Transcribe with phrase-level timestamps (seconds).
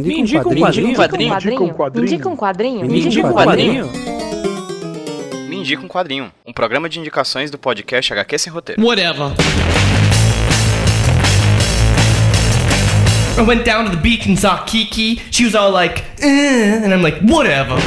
[0.00, 0.86] Me indica um quadrinho.
[0.88, 1.94] Me indica um quadrinho.
[1.94, 2.84] Me indica um quadrinho.
[2.84, 3.90] Me indica um quadrinho.
[5.48, 6.32] Me indica um quadrinho.
[6.44, 8.82] Um programa de indicações do podcast HQ Sem Roteiro.
[8.82, 9.32] Whatever.
[13.36, 15.20] I went down to the beach and saw Kiki.
[15.30, 17.78] She was all like, eh, and I'm like, whatever.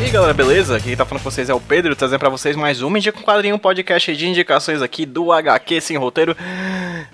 [0.00, 0.76] E aí galera, beleza?
[0.76, 3.18] Aqui quem tá falando com vocês é o Pedro, trazendo pra vocês mais um Indica
[3.18, 6.34] um Quadrinho, um podcast de indicações aqui do HQ Sem Roteiro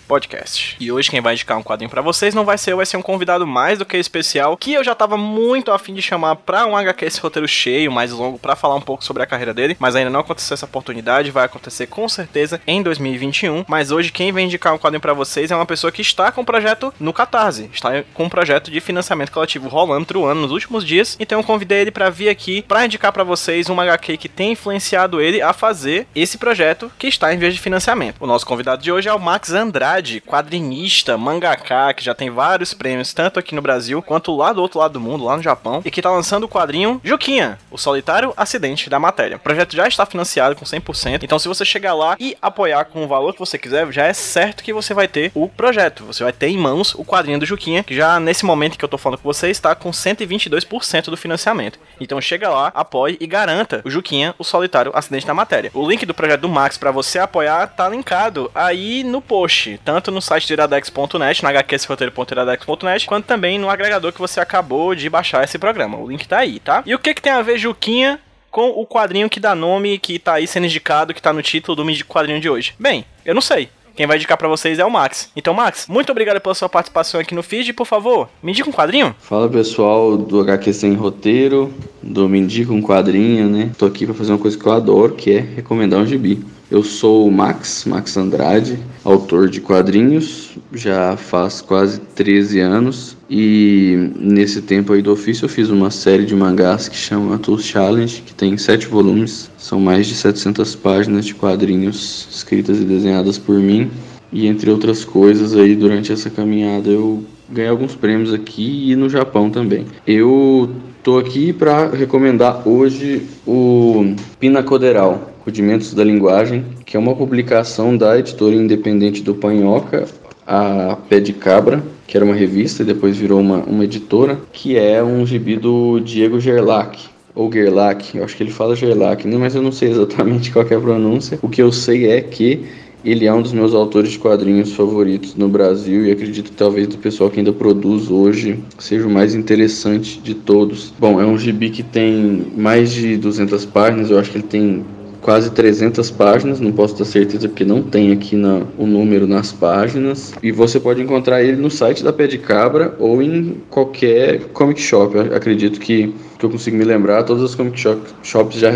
[0.06, 0.76] Podcast.
[0.78, 2.96] E hoje quem vai indicar um quadrinho pra vocês não vai ser eu, vai ser
[2.96, 6.66] um convidado mais do que especial, que eu já tava muito afim de chamar pra
[6.66, 9.76] um HQ Sem Roteiro cheio, mais longo, pra falar um pouco sobre a carreira dele,
[9.78, 14.32] mas ainda não aconteceu essa oportunidade, vai acontecer com certeza em 2021, mas hoje quem
[14.32, 17.12] vem indicar um quadrinho pra vocês é uma pessoa que está com um projeto no
[17.12, 21.44] Catarse, está com um projeto de financiamento coletivo rolando, truando nos últimos dias, então eu
[21.44, 25.42] convidei ele pra vir aqui pra indicar para vocês uma HQ que tem influenciado ele
[25.42, 28.16] a fazer esse projeto que está em vez de financiamento.
[28.20, 32.72] O nosso convidado de hoje é o Max Andrade, quadrinista, mangaka, que já tem vários
[32.72, 35.82] prêmios, tanto aqui no Brasil quanto lá do outro lado do mundo, lá no Japão,
[35.84, 39.36] e que está lançando o quadrinho Juquinha, o solitário acidente da matéria.
[39.36, 43.04] O projeto já está financiado com 100%, então se você chegar lá e apoiar com
[43.04, 46.06] o valor que você quiser, já é certo que você vai ter o projeto.
[46.06, 48.88] Você vai ter em mãos o quadrinho do Juquinha, que já nesse momento que eu
[48.88, 51.78] tô falando com você está com 122% do financiamento.
[52.00, 55.70] Então chega lá, apoie e garanta o Juquinha, o solitário acidente da matéria.
[55.74, 60.10] O link do projeto do Max para você apoiar tá linkado aí no post, tanto
[60.10, 65.44] no site do iradex.net, na hqsroteiro.iradex.net, quanto também no agregador que você acabou de baixar
[65.44, 65.98] esse programa.
[65.98, 66.82] O link tá aí, tá?
[66.86, 70.18] E o que que tem a ver Juquinha com o quadrinho que dá nome, que
[70.18, 72.74] tá aí sendo indicado, que tá no título do quadrinho de hoje?
[72.78, 73.68] Bem, eu não sei.
[73.96, 75.30] Quem vai indicar para vocês é o Max.
[75.34, 77.72] Então, Max, muito obrigado pela sua participação aqui no feed.
[77.72, 79.16] Por favor, me indica um quadrinho.
[79.18, 81.72] Fala pessoal do HQ Sem Roteiro,
[82.02, 83.70] do Me Indica um Quadrinho, né?
[83.78, 86.44] Tô aqui para fazer uma coisa que eu adoro, que é recomendar um gibi.
[86.68, 93.16] Eu sou o Max, Max Andrade, autor de quadrinhos, já faz quase 13 anos.
[93.30, 97.64] E nesse tempo aí do ofício eu fiz uma série de mangás que chama Tools
[97.64, 103.38] Challenge, que tem sete volumes, são mais de 700 páginas de quadrinhos escritas e desenhadas
[103.38, 103.88] por mim.
[104.32, 109.08] E entre outras coisas aí durante essa caminhada eu ganhei alguns prêmios aqui e no
[109.08, 109.86] Japão também.
[110.04, 110.68] Eu
[111.04, 118.18] tô aqui para recomendar hoje o Pinacoderal, Rudimentos da Linguagem, que é uma publicação da
[118.18, 120.04] editora independente do Panhoca,
[120.44, 124.76] a Pé de Cabra, que era uma revista e depois virou uma, uma editora, que
[124.76, 129.36] é um gibi do Diego Gerlach, ou Gerlach, eu acho que ele fala Gerlach, né?
[129.36, 131.38] mas eu não sei exatamente qual é a pronúncia.
[131.42, 132.64] O que eu sei é que
[133.04, 136.88] ele é um dos meus autores de quadrinhos favoritos no Brasil e acredito que talvez
[136.88, 140.92] do pessoal que ainda produz hoje seja o mais interessante de todos.
[140.98, 144.84] Bom, é um gibi que tem mais de 200 páginas, eu acho que ele tem
[145.26, 149.52] quase 300 páginas, não posso ter certeza porque não tem aqui na, o número nas
[149.52, 150.32] páginas.
[150.40, 154.80] E você pode encontrar ele no site da Pé de Cabra ou em qualquer comic
[154.80, 155.16] shop.
[155.16, 158.70] Eu acredito que, que eu consigo me lembrar, todas as comic shop, shops já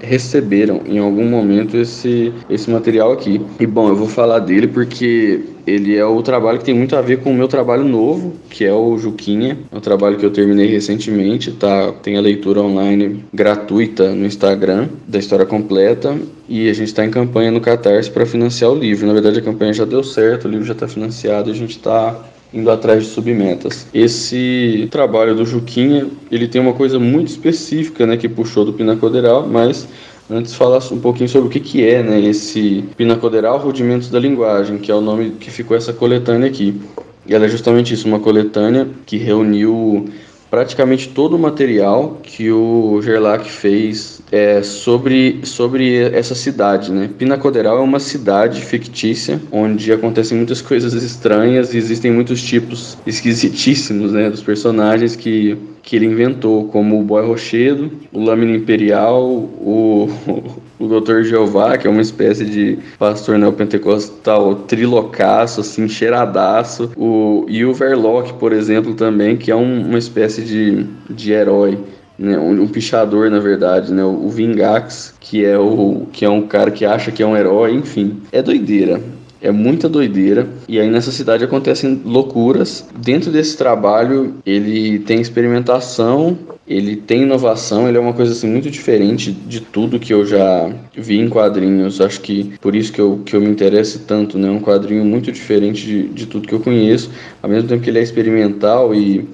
[0.00, 3.40] receberam em algum momento esse, esse material aqui.
[3.58, 7.00] E bom, eu vou falar dele porque ele é o trabalho que tem muito a
[7.00, 9.58] ver com o meu trabalho novo, que é o Juquinha.
[9.70, 11.92] É um trabalho que eu terminei recentemente, tá?
[11.92, 16.16] Tem a leitura online gratuita no Instagram da história completa
[16.48, 19.06] e a gente está em campanha no Catarse para financiar o livro.
[19.06, 22.20] Na verdade, a campanha já deu certo, o livro já está financiado, a gente está
[22.52, 23.86] indo atrás de submetas.
[23.94, 29.46] Esse trabalho do Juquinha, ele tem uma coisa muito específica, né, que puxou do Pinacoderal,
[29.46, 29.86] mas
[30.32, 34.78] Antes falar um pouquinho sobre o que, que é né, esse Pinacoderal Rudimentos da Linguagem,
[34.78, 36.80] que é o nome que ficou essa coletânea aqui.
[37.26, 40.08] E ela é justamente isso, uma coletânea que reuniu
[40.50, 47.08] praticamente todo o material que o Gerlach fez é, sobre, sobre essa cidade, né?
[47.16, 54.12] Pinacoderal é uma cidade fictícia onde acontecem muitas coisas estranhas e existem muitos tipos esquisitíssimos,
[54.12, 60.08] né, dos personagens que que ele inventou, como o Boy Rochedo, o Lâmina Imperial, o,
[60.80, 67.64] o Doutor Jeová, que é uma espécie de pastor neopentecostal trilocaço, assim, cheiradaço, o, e
[67.64, 71.78] o Verloc, por exemplo, também, que é um, uma espécie de, de herói.
[72.18, 76.42] Né, um, um, pichador na verdade, né, o Vingax, que é o que é um
[76.42, 79.00] cara que acha que é um herói, enfim, é doideira.
[79.42, 80.48] É muita doideira.
[80.68, 82.86] E aí nessa cidade acontecem loucuras.
[82.96, 86.38] Dentro desse trabalho, ele tem experimentação,
[86.68, 90.70] ele tem inovação, ele é uma coisa assim muito diferente de tudo que eu já
[90.94, 92.00] vi em quadrinhos.
[92.00, 94.50] Acho que por isso que eu, que eu me interesso tanto, né?
[94.50, 97.10] Um quadrinho muito diferente de, de tudo que eu conheço.
[97.42, 99.26] Ao mesmo tempo que ele é experimental e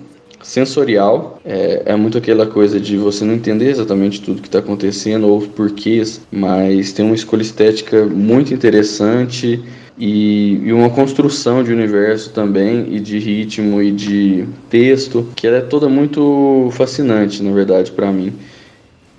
[0.43, 1.41] sensorial.
[1.45, 5.41] É, é, muito aquela coisa de você não entender exatamente tudo que está acontecendo ou
[5.43, 9.63] porquês, mas tem uma escolha estética muito interessante
[9.99, 15.59] e, e, uma construção de universo também, e de ritmo e de texto, que ela
[15.59, 18.33] é toda muito fascinante, na verdade, para mim.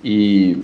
[0.04, 0.56] E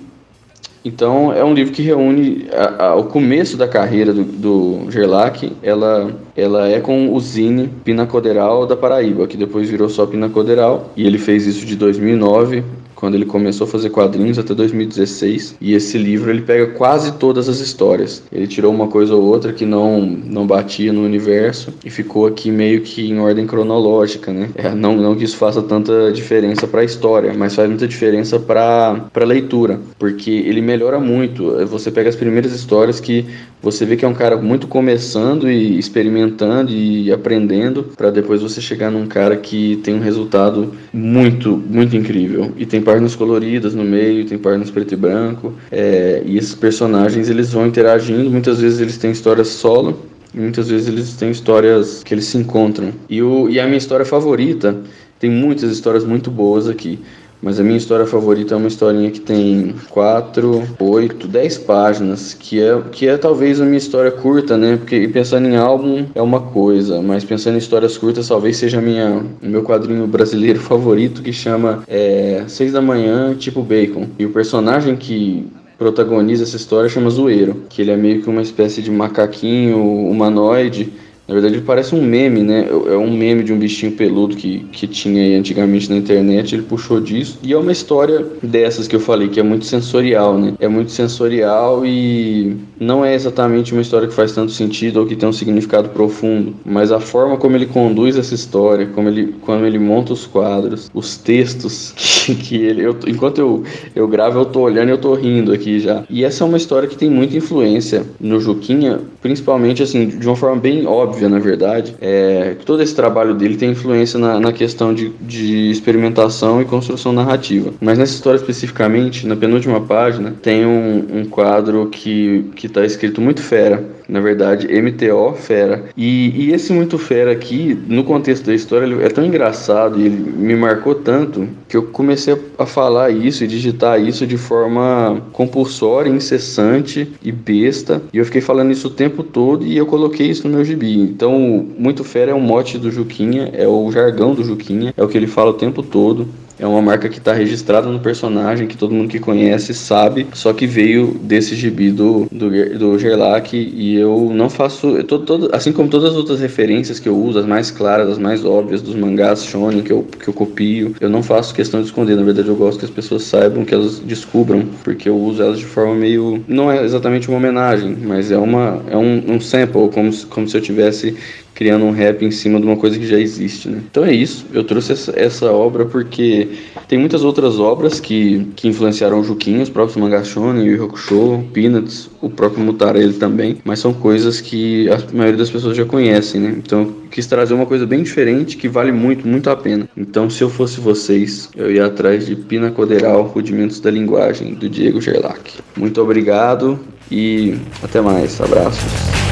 [0.84, 5.50] então é um livro que reúne a, a, o começo da carreira do, do Gerlach.
[5.62, 10.92] Ela, ela é com o Zine Pinacoderal da Paraíba, que depois virou só Pinacoderal.
[10.94, 12.62] E ele fez isso de 2009
[13.04, 15.56] quando ele começou a fazer quadrinhos até 2016.
[15.60, 18.22] E esse livro ele pega quase todas as histórias.
[18.32, 22.50] Ele tirou uma coisa ou outra que não não batia no universo e ficou aqui
[22.50, 24.48] meio que em ordem cronológica, né?
[24.54, 28.40] É, não não que isso faça tanta diferença para a história, mas faz muita diferença
[28.40, 31.44] para para leitura, porque ele melhora muito.
[31.66, 33.26] Você pega as primeiras histórias que
[33.62, 38.62] você vê que é um cara muito começando e experimentando e aprendendo para depois você
[38.62, 43.84] chegar num cara que tem um resultado muito muito incrível e tem páginas coloridas no
[43.84, 45.52] meio, tem páginas preto e branco.
[45.70, 50.00] É, e esses personagens eles vão interagindo, muitas vezes eles têm histórias solo,
[50.32, 52.92] muitas vezes eles têm histórias que eles se encontram.
[53.08, 54.76] E, o, e a minha história favorita,
[55.18, 56.98] tem muitas histórias muito boas aqui.
[57.44, 62.58] Mas a minha história favorita é uma historinha que tem 4, 8, 10 páginas, que
[62.58, 64.78] é, que é talvez a minha história curta, né?
[64.78, 69.22] Porque pensando em álbum é uma coisa, mas pensando em histórias curtas, talvez seja minha,
[69.42, 74.06] o meu quadrinho brasileiro favorito, que chama é, 6 da manhã, tipo bacon.
[74.18, 78.40] E o personagem que protagoniza essa história chama Zoeiro, que ele é meio que uma
[78.40, 80.90] espécie de macaquinho humanoide
[81.26, 82.66] na verdade, ele parece um meme, né?
[82.68, 86.54] É um meme de um bichinho peludo que, que tinha aí antigamente na internet.
[86.54, 87.38] Ele puxou disso.
[87.42, 90.54] E é uma história dessas que eu falei, que é muito sensorial, né?
[90.60, 95.16] É muito sensorial e não é exatamente uma história que faz tanto sentido ou que
[95.16, 96.54] tem um significado profundo.
[96.64, 100.90] Mas a forma como ele conduz essa história, como ele, como ele monta os quadros,
[100.92, 102.82] os textos que, que ele.
[102.82, 103.62] Eu, enquanto eu,
[103.96, 106.04] eu gravo, eu tô olhando e eu tô rindo aqui já.
[106.10, 110.36] E essa é uma história que tem muita influência no Juquinha, principalmente assim, de uma
[110.36, 114.40] forma bem óbvia óbvia, na verdade, é que todo esse trabalho dele tem influência na,
[114.40, 117.72] na questão de, de experimentação e construção narrativa.
[117.80, 123.40] Mas nessa história especificamente, na penúltima página, tem um, um quadro que está escrito muito
[123.40, 125.84] fera na verdade, MTO Fera.
[125.96, 130.06] E, e, esse Muito Fera aqui, no contexto da história, ele é tão engraçado e
[130.06, 135.22] ele me marcou tanto que eu comecei a falar isso e digitar isso de forma
[135.32, 138.02] compulsória, incessante e besta.
[138.12, 141.00] E eu fiquei falando isso o tempo todo e eu coloquei isso no meu gibi.
[141.00, 145.08] Então, Muito Fera é um mote do Juquinha, é o jargão do Juquinha, é o
[145.08, 146.28] que ele fala o tempo todo.
[146.58, 150.52] É uma marca que está registrada no personagem, que todo mundo que conhece sabe, só
[150.52, 154.88] que veio desse gibi do, do, do Gerlach e eu não faço.
[154.88, 158.08] Eu tô, todo, assim como todas as outras referências que eu uso, as mais claras,
[158.08, 161.80] as mais óbvias dos mangás shonen que eu, que eu copio, eu não faço questão
[161.80, 162.16] de esconder.
[162.16, 165.58] Na verdade, eu gosto que as pessoas saibam, que elas descubram, porque eu uso elas
[165.58, 166.44] de forma meio.
[166.46, 170.56] Não é exatamente uma homenagem, mas é, uma, é um, um sample, como, como se
[170.56, 171.16] eu tivesse
[171.54, 173.80] criando um rap em cima de uma coisa que já existe, né?
[173.90, 174.44] Então é isso.
[174.52, 176.48] Eu trouxe essa, essa obra porque
[176.88, 181.44] tem muitas outras obras que, que influenciaram o Juquinha, os próprios Mangashone, o Yu Hakusho,
[181.52, 186.40] Peanuts, o próprio Mutarelli também, mas são coisas que a maioria das pessoas já conhecem,
[186.40, 186.54] né?
[186.56, 189.88] Então eu quis trazer uma coisa bem diferente que vale muito, muito a pena.
[189.96, 194.68] Então se eu fosse vocês, eu ia atrás de Pina Coderal, Rudimentos da Linguagem, do
[194.68, 195.60] Diego Gerlach.
[195.76, 196.78] Muito obrigado
[197.10, 198.40] e até mais.
[198.40, 199.23] Abraços.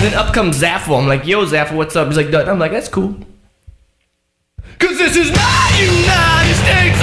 [0.00, 0.96] Then up comes Zaffle.
[0.96, 2.06] I'm like, yo, Zaffle, what's up?
[2.06, 3.16] He's like, I'm like, that's cool.
[4.78, 6.97] Cause this is not United States.